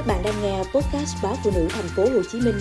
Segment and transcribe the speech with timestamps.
[0.00, 2.54] Các bạn đang nghe podcast báo phụ nữ thành phố Hồ Chí Minh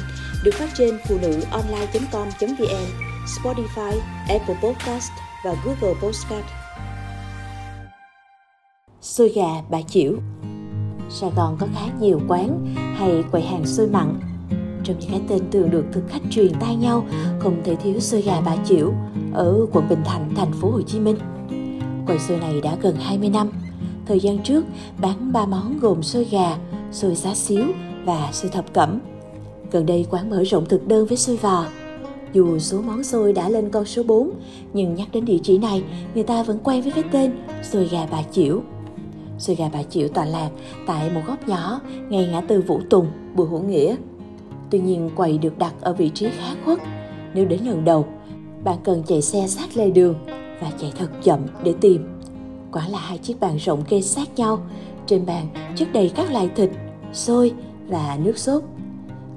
[0.43, 2.85] được phát trên phụ nữ online.com.vn,
[3.25, 5.11] Spotify, Apple Podcast
[5.45, 6.45] và Google Podcast.
[9.01, 10.13] Xôi gà bà Chiểu
[11.09, 14.19] Sài Gòn có khá nhiều quán hay quầy hàng xôi mặn.
[14.83, 17.05] Trong những cái tên thường được thực khách truyền tai nhau,
[17.39, 18.93] không thể thiếu xôi gà bà Chiểu
[19.33, 21.17] ở quận Bình Thạnh, thành phố Hồ Chí Minh.
[22.07, 23.49] Quầy xôi này đã gần 20 năm.
[24.05, 24.65] Thời gian trước
[25.01, 26.57] bán ba món gồm xôi gà,
[26.91, 27.63] xôi xá xíu
[28.05, 28.99] và xôi thập cẩm.
[29.71, 31.65] Gần đây quán mở rộng thực đơn với xôi vò.
[32.33, 34.31] Dù số món xôi đã lên con số 4,
[34.73, 35.83] nhưng nhắc đến địa chỉ này,
[36.13, 37.31] người ta vẫn quen với cái tên
[37.63, 38.61] xôi gà bà Chiểu.
[39.37, 40.49] Xôi gà bà Chiểu tọa lạc
[40.87, 43.95] tại một góc nhỏ ngay ngã tư Vũ Tùng, Bùi Hữu Nghĩa.
[44.69, 46.79] Tuy nhiên quầy được đặt ở vị trí khá khuất.
[47.33, 48.05] Nếu đến lần đầu,
[48.63, 50.15] bạn cần chạy xe sát lề đường
[50.61, 52.07] và chạy thật chậm để tìm.
[52.71, 54.59] Quả là hai chiếc bàn rộng kê sát nhau,
[55.09, 56.69] trên bàn chất đầy các loại thịt,
[57.13, 57.53] xôi
[57.87, 58.63] và nước sốt.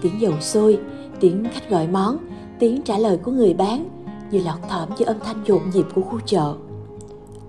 [0.02, 0.78] Tiếng dầu sôi,
[1.20, 2.18] tiếng khách gọi món,
[2.59, 3.88] tiếng trả lời của người bán
[4.30, 6.54] như lọt thỏm giữa âm thanh nhộn nhịp của khu chợ.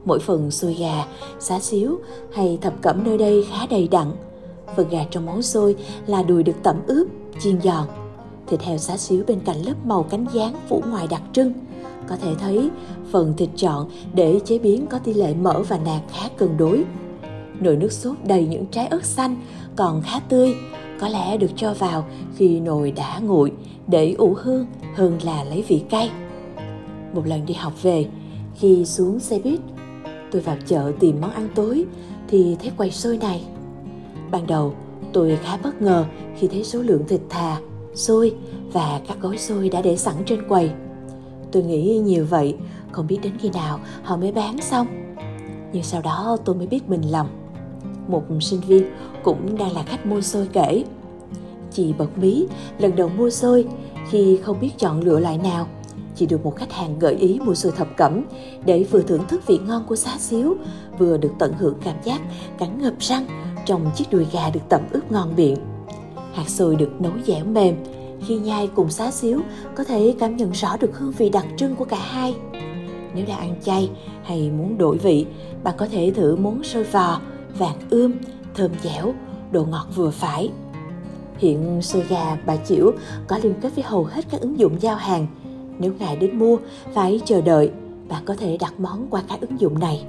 [0.06, 1.06] Mỗi phần xôi gà,
[1.40, 2.00] xá xíu
[2.34, 4.08] hay thập cẩm nơi đây khá đầy đặn.
[4.76, 5.76] Phần gà trong món xôi
[6.08, 7.08] là đùi được tẩm ướp,
[7.40, 7.88] chiên giòn.
[8.48, 11.54] Thịt heo xá xíu bên cạnh lớp màu cánh gián phủ ngoài đặc trưng.
[12.08, 12.70] Có thể thấy
[13.12, 16.84] phần thịt chọn để chế biến có tỷ lệ mỡ và nạc khá cân đối
[17.64, 19.36] nồi nước sốt đầy những trái ớt xanh,
[19.76, 20.56] còn khá tươi,
[21.00, 22.06] có lẽ được cho vào
[22.36, 23.52] khi nồi đã nguội
[23.88, 26.12] để ủ hương hơn là lấy vị cay.
[27.14, 28.06] Một lần đi học về,
[28.56, 29.60] khi xuống xe buýt,
[30.32, 31.86] tôi vào chợ tìm món ăn tối
[32.28, 33.44] thì thấy quầy xôi này.
[34.32, 34.74] Ban đầu,
[35.14, 36.06] tôi khá bất ngờ
[36.38, 37.58] khi thấy số lượng thịt thà,
[37.96, 38.36] xôi
[38.74, 40.72] và các gói xôi đã để sẵn trên quầy.
[41.52, 42.56] Tôi nghĩ nhiều vậy,
[42.92, 44.88] không biết đến khi nào họ mới bán xong.
[45.74, 47.28] Nhưng sau đó tôi mới biết mình lầm
[48.08, 48.84] một sinh viên
[49.24, 50.84] cũng đang là khách mua xôi kể.
[51.72, 52.48] Chị bật mí
[52.80, 53.68] lần đầu mua xôi
[54.10, 55.68] khi không biết chọn lựa loại nào.
[56.16, 58.26] Chị được một khách hàng gợi ý mua xôi thập cẩm
[58.66, 60.56] để vừa thưởng thức vị ngon của xá xíu,
[61.00, 62.22] vừa được tận hưởng cảm giác
[62.58, 63.26] cắn ngập răng
[63.66, 65.58] trong chiếc đùi gà được tẩm ướp ngon miệng.
[66.34, 67.76] Hạt xôi được nấu dẻo mềm,
[68.28, 69.42] khi nhai cùng xá xíu
[69.76, 72.36] có thể cảm nhận rõ được hương vị đặc trưng của cả hai.
[73.16, 73.90] Nếu đã ăn chay
[74.24, 75.26] hay muốn đổi vị,
[75.64, 77.22] bạn có thể thử món xôi vò
[77.58, 78.14] vàng ươm,
[78.56, 79.14] thơm dẻo,
[79.52, 80.52] độ ngọt vừa phải.
[81.38, 82.92] Hiện xôi gà bà Chiểu
[83.28, 85.28] có liên kết với hầu hết các ứng dụng giao hàng.
[85.80, 86.58] Nếu ngài đến mua,
[86.94, 87.72] phải chờ đợi,
[88.10, 90.06] bạn có thể đặt món qua các ứng dụng này.